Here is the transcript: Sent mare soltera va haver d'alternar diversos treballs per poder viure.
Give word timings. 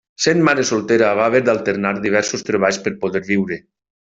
Sent 0.23 0.39
mare 0.45 0.63
soltera 0.69 1.09
va 1.19 1.27
haver 1.31 1.41
d'alternar 1.49 1.93
diversos 2.09 2.47
treballs 2.51 2.81
per 2.89 2.95
poder 3.05 3.25
viure. 3.33 3.63